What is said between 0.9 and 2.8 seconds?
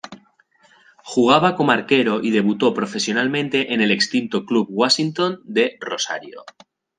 Jugaba como arquero y debutó